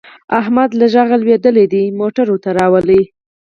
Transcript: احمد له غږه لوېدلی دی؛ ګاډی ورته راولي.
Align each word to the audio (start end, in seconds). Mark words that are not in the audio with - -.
احمد 0.39 0.69
له 0.79 0.85
غږه 0.95 1.17
لوېدلی 1.21 1.65
دی؛ 1.73 1.83
ګاډی 1.97 2.23
ورته 2.31 2.49
راولي. 2.59 3.01